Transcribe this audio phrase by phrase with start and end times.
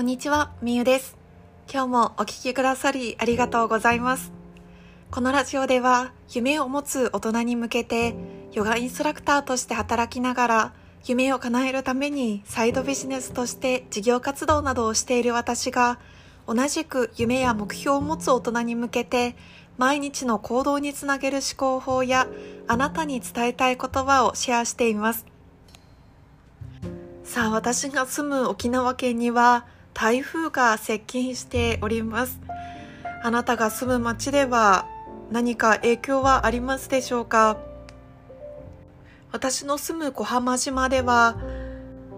[0.00, 1.18] こんにちは、みゆです。
[1.70, 4.32] 今日もお聞きくださりありがとうございます。
[5.10, 8.14] このラジオでは、夢を持つ大人に向けて、
[8.52, 15.98] ヨガインストラクターとして働きながら、夢を叶えるためにサイドビジネスとして事業活動などをしている私が、
[16.46, 19.36] 同じく夢や目標を持つ大人に向けて、
[19.76, 22.26] 毎日の行動につなげる思考法や、
[22.68, 25.26] あなたに伝えたい言葉をシェアしています。
[27.22, 32.40] さあ、私が住む沖縄県には、台風が接近しております。
[33.22, 34.86] あなたが住む町では
[35.30, 37.58] 何か影響はありますでしょうか？
[39.32, 41.36] 私の住む小浜島では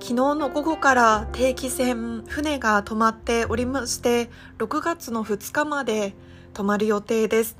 [0.00, 6.14] 昨日の午後から定期船船が止まっておりまして6月の2日まで
[6.54, 7.56] 止まる予定です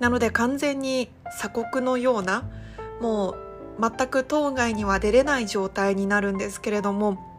[0.00, 2.44] なので完全に鎖国のような
[3.00, 3.36] もう
[3.80, 7.29] 全く島外には出れない状態になるんですけれども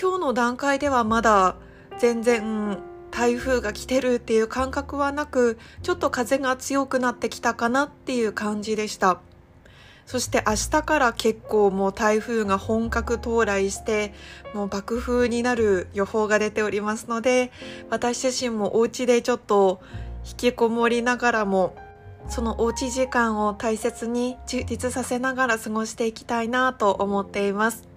[0.00, 1.56] 今日の段階ではまだ
[1.98, 2.78] 全然
[3.10, 9.20] 台風が来てるっていう感覚はなくちょっと風が強くなってきたかなっていう感じでした。
[10.06, 14.14] そして明日から結構もう台風が本格到来して
[14.54, 17.52] もう爆風になる予報が出ておりますので
[17.90, 19.82] 私自身もお家でちょっと
[20.24, 21.76] 引きこもりながらも
[22.30, 27.87] そのおうち時間を大切に充実させながら過ごしていきたいなと思っています。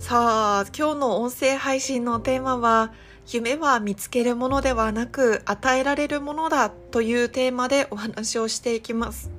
[0.00, 2.90] さあ、今日の音声配信のテーマは、
[3.30, 9.30] 夢は見つけるものではなく与えられるものだというテーマでお話をしていきます。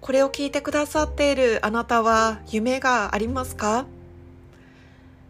[0.00, 3.84] これを聞いてくださっているあなたは夢がありますか？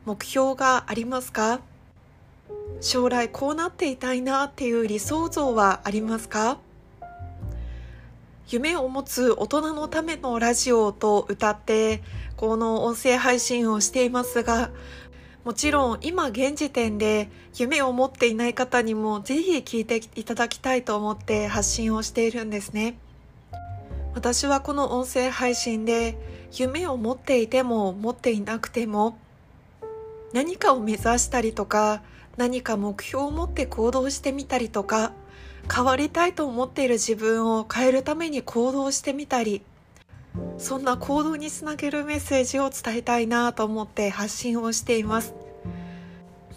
[0.05, 1.61] 目標がありますか？
[2.81, 6.59] 将来こうなっていたいなっていう理想像はありますか？
[8.49, 12.01] 夢を持つ大人のためのラジオと歌って
[12.37, 14.71] この音声配信をしていますが
[15.45, 22.99] もちろん今現時点で夢を持っていない方にもぜひ聞いていただきたいと思って発信をしているんですね。
[24.15, 26.17] 私はこの音声配信で
[26.57, 29.19] 夢を持っていても持っていなくても
[30.33, 32.03] 何かを目指したりとか
[32.37, 35.13] 何か目標を持って行動してみたりとか
[35.73, 39.63] 変わりたいと思っている自分を変えるために行動してみたり
[40.59, 45.35] そんな行動につなげるメッセージを伝えたいなと思って発信をしています。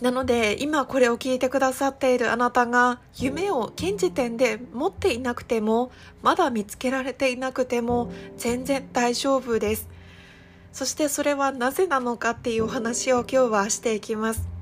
[0.01, 9.89] なので今これを聞いてくださっているあなたが夢を現時点で持っていなくてもまだ見つけられていなくても全然大丈夫です。
[10.71, 14.58] そしてそれはなぜなのかっていうお話を今日はしていきます。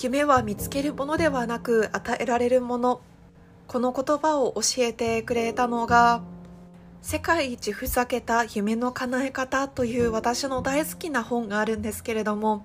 [0.00, 3.00] 夢は見つけるものではなく与えられるもの。
[3.66, 6.22] この言葉を教えてくれたのが
[7.02, 12.64] 世界一ふざけた夢の叶え方という私の大好きな本があるんですけれども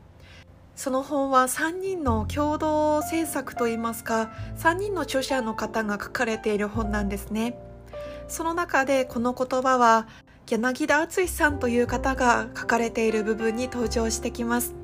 [0.75, 7.59] その本は3人の共同制作といいますか3人の著者の方が書かれている本なんですね。
[8.29, 10.07] その中でこの言葉は
[10.50, 14.82] 柳田敦さんという方が書かれている部分に登場してきます。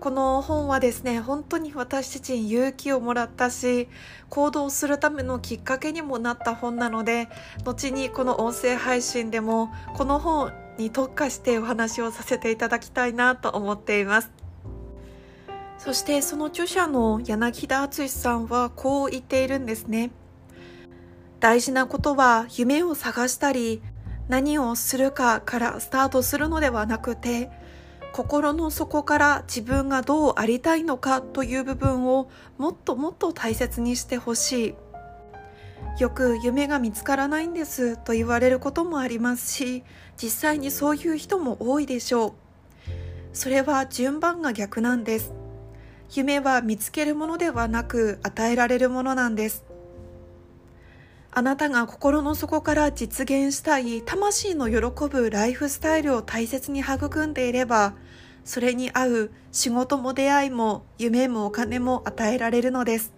[0.00, 3.88] この本はですね本当に私自身勇気をもらったし
[4.28, 7.28] 行動するためのきっかけにもなった本なので
[7.64, 14.30] 後にこの音声配信でもこの本に特化してお話をさせていただきたいなと思っています。
[15.78, 20.10] そしてその著者の柳田敦さんはこう言っているんですね。
[21.40, 23.82] 大事なことは夢を探したり
[24.28, 27.50] 何をするかからスタートするのではなくて
[28.16, 34.74] 心の底から自分がどうありたいのかという部分をもっともっと大切にしてほしい。
[36.00, 39.84] よく夢が見つからないんですと言われることもありますし
[40.16, 42.32] 実際にそういう人も多いでしょう。
[43.34, 45.34] それは順番が逆なんです。
[46.14, 49.66] 夢は見つけるものではなく与えられるものなんです。
[51.32, 57.92] あなたが心の底から実現したい魂の喜ぶライフスタイルを大切に育んでいれば
[58.46, 63.12] それに合う仕事も出会いも夢もお金も与えられるのです。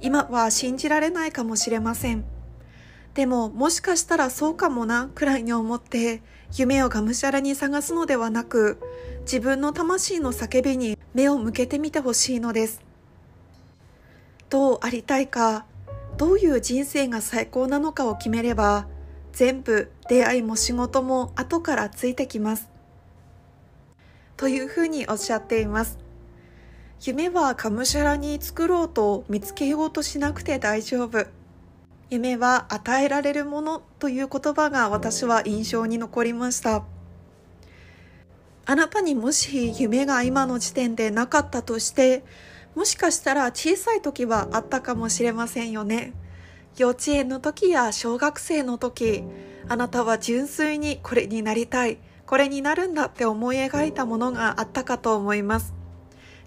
[0.00, 2.24] 今は信じられないかもしれません。
[3.14, 6.22] でももしかしたらそうかもなくらいに思って
[6.56, 8.78] 夢をがむしゃらに探すのではなく
[9.22, 12.82] 自分の魂の叫びに目を向けてみてほしいのです。
[14.48, 15.66] どうありたいか
[16.16, 18.86] どういう人生が最高なのかを決めれば
[19.32, 22.75] 全部出会いも仕事も後からついてきます。
[24.36, 25.98] というふうにおっしゃっています。
[27.04, 31.26] 夢はがむしゃらに作ろうと見つけようとしなくて大丈夫。
[32.08, 36.84] 夢は与えられるものという言葉が私は印象に残りました。
[38.64, 42.24] あなたにもし夢が今の時点でなかったとして
[42.74, 46.12] もしかしたら小さい時はあったかもしれませんよね。
[46.76, 49.24] 幼稚園の時や小学生の時
[49.68, 51.98] あなたは純粋にこれになりたい。
[52.26, 55.74] これになるんだって思い描いたものがあったかと思います。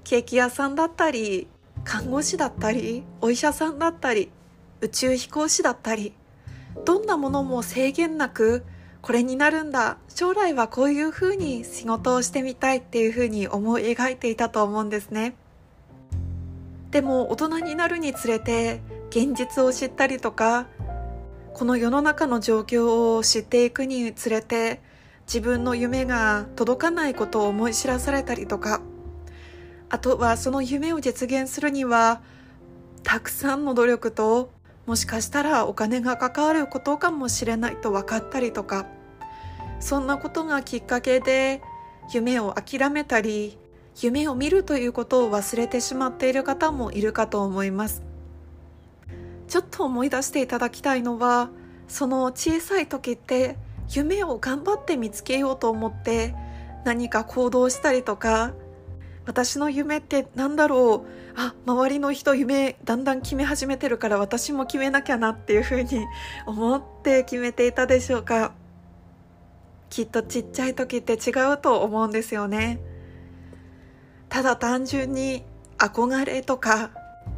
[0.03, 1.47] ケーキ屋さんだったり
[1.83, 4.29] 看護師だったりお医者さんだったり
[4.81, 6.13] 宇宙飛行士だったり
[6.85, 8.63] どんなものも制限なく
[9.01, 9.97] これになるんだ。
[10.13, 15.35] 将来はこういうふうに仕事をしてみたいっていうふうに思い描いていたと思うんですね。
[16.91, 20.67] でも大人になるにつれて現実を知ったりとか
[21.53, 24.81] この世の中の状況を知っていくにつれて
[25.31, 28.81] 自分の夢が届かないことを思い知らされたりとか。
[29.87, 32.21] あとはその夢を実現するには
[33.03, 34.51] たくさんの努力と
[34.87, 38.87] もしかしたらお金が関わることかもしれないと分かったりとか。
[39.79, 41.61] そんなことがきっかけで
[42.11, 43.57] 夢を諦めたり
[44.01, 48.01] 夢を見るということを忘れてしまっている方もいるかと思います。
[49.47, 51.49] ちょっと思い出していただきたいのは
[51.87, 53.57] その小さい時って
[53.89, 56.35] 夢を頑張って見つけようと思って
[56.85, 58.53] 何か行動したりとか
[59.25, 66.05] 私の夢って何だろうあ周りの人夢だんだん決め始めてるから私も決めなきゃなっていうふうに
[66.47, 68.53] 思って決めていたでしょうか。
[69.89, 72.79] きっとちっちゃい時って違うと思うんですよね。
[74.29, 75.43] ただ単純に
[75.77, 76.91] 憧れとか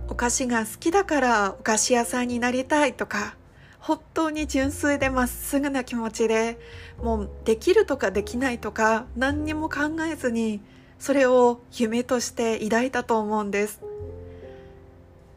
[0.09, 3.35] お菓子が好きだからお菓子屋さんになりたいとか
[3.81, 6.59] 本当に純粋でまっすぐな気持ちで
[7.01, 10.61] もうできるとかできないとか何にも考えずに
[10.99, 13.81] それを夢として抱いたと思うんです。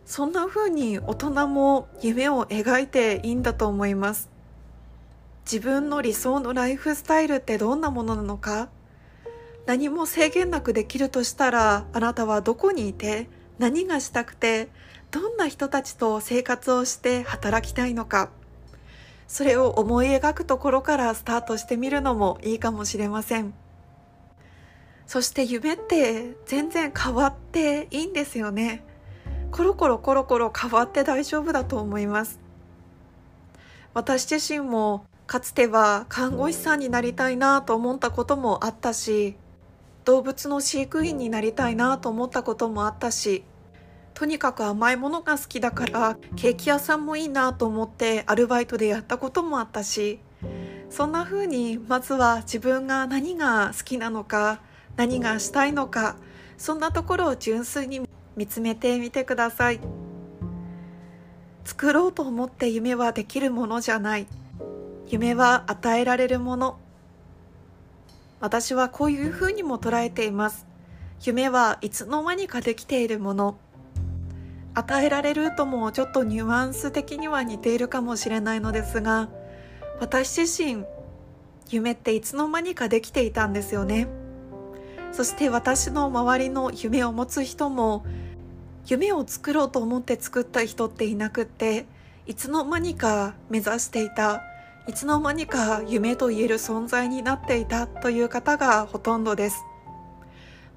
[0.04, 4.28] そんな風に大人も夢を描いていいんだと思います。
[5.50, 8.68] 自分の理想のライフスタイルってどんなものなのか。
[9.64, 14.68] 何も制限なくできるとしたらあなたはどこにいて何がしたくて
[15.10, 18.30] どんな人たちと生活をして働きたいのか。
[19.26, 23.54] それを思い描くところからスタートしてみるのもいいかもしれません。
[25.06, 28.84] そして夢って全然変わっていいんですよね。
[29.50, 32.40] コロコロコロコロ変わって大丈夫だと思います。
[33.92, 39.36] 私自身もかつては看護師さんになりたいなと思ったこともあったし
[40.04, 43.44] 動物の飼育員になりたいなと思ったこともあったし
[44.12, 50.20] とにかく甘いものが好きだからケーキ屋さんもいいなと思ってアルバイトでやったこともあったし
[50.90, 54.60] そんな風にまずは自分が何が好きなのか
[54.96, 56.16] 何がしたいのか
[56.56, 59.80] そんなところを純粋に見つめてみてください。
[61.64, 64.26] 作ろうと思って夢はできるものじゃない。
[65.08, 66.78] 夢は与えられるもの。
[68.40, 70.66] 私はこういうふうにも捉えています。
[71.22, 73.58] 夢はいつの間にかできているもの。
[74.74, 79.28] 与えられるともちょっとニュアンス的には似ているかもしれないのですが
[80.00, 80.84] 私自身
[81.70, 84.08] 夢っていつの間にかできていたんですよね。
[85.12, 88.04] そして私の周りの夢を持つ人も
[88.86, 91.86] 夢を作ろうと思って作った人っていなくって
[92.26, 94.42] いつの間にか目指していた
[94.86, 99.64] いつの間にか夢と言える存在になっていたという方がほとんどです。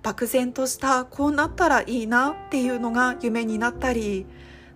[0.01, 4.25] 漠然としたこうなったらいいなっていうのが夢になったり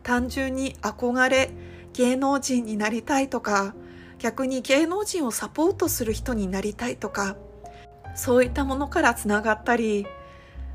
[0.04, 1.52] 単純に憧れ
[1.94, 3.74] 芸能人になりたいとか
[4.20, 7.38] 逆に芸能人をサポートする人になりたいとか
[8.14, 10.06] そういったものからつながったり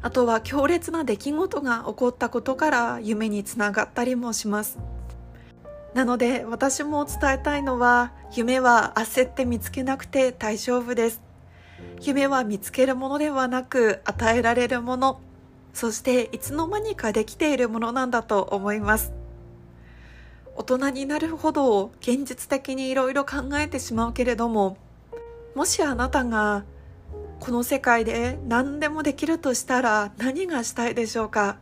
[0.01, 4.79] あとは強烈な出来事が起こったことから夢につながったりもします。
[5.97, 11.23] なので私も伝えたいのは夢は焦って見つけなくて大丈夫です。
[12.03, 15.21] 夢は見つけるものではなく与えられるもの
[15.73, 19.15] そしていつの間にかできているものなんだと思います。
[20.55, 24.77] 大人になるほど現実的にいろいろ考えてしまうけれども
[25.55, 26.65] もしあなたが
[27.41, 31.57] この世界で何でもできるとしたら何がしたいでしょうか？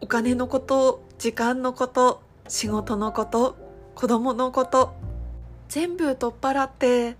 [0.00, 3.56] お金のこと時間のこと仕事のこと
[3.94, 4.92] 子供のこと
[5.68, 7.16] 全部取っ払って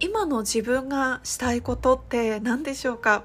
[0.00, 3.24] 今の自分がしたいことって何でしょうか？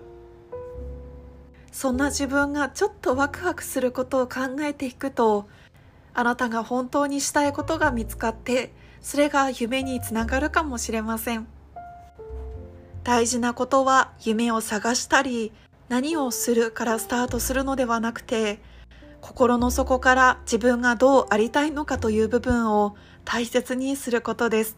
[1.74, 5.50] そんな自分がちょっとワクワクすることを考えていくと
[6.14, 8.72] あなたが本当にしたいことが見つかって
[9.02, 11.48] それが夢につながるかもしれません。
[13.04, 15.52] 大事なことは夢を探したり
[15.90, 18.62] 何をするからスタートするのではなくて
[19.22, 22.96] 心の底から自分がどうありたいのかという部分を
[23.26, 24.78] 大切にすることです。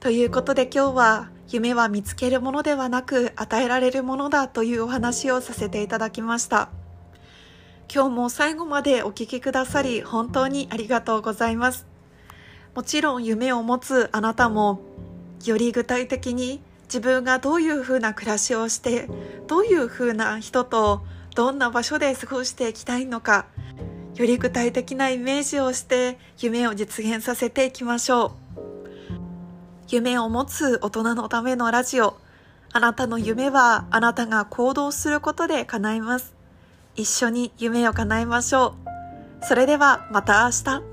[0.00, 6.70] ということで今日は夢は見つけるものではなく与えられるものだというお話をさせていただきました。
[7.92, 11.86] 今日も最後までお聞きくださり本当にありがとうございます。
[12.74, 14.80] もちろん夢を持つあなたも
[15.44, 19.08] より具体的に自分がどういうふうな暮らしをして
[19.46, 21.02] どういうふうな人と
[21.34, 23.46] どんな場所で過ごしていきたいのか
[24.14, 28.30] より具体的なイメージをして夢を実現させていきましょう。
[29.88, 32.16] 夢を持つ大人のためのラジオ。
[32.72, 36.34] あなたの夢はあなたが行動することで叶います。
[36.94, 38.74] 一緒に夢を叶えましょ
[39.40, 39.44] う。
[39.44, 40.91] それではまた明日。